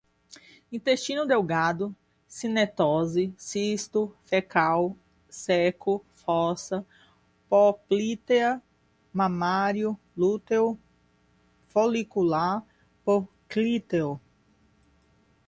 intestino 0.71 1.27
delgado, 1.27 1.95
cinetose, 2.27 3.31
cisto, 3.37 4.11
fecal, 4.25 4.97
ceco, 5.29 6.03
fossa 6.13 6.83
poplítea, 7.47 8.59
mamário, 9.13 9.95
lúteo, 10.17 10.75
folicular, 11.67 12.65
poplíteo 13.05 14.19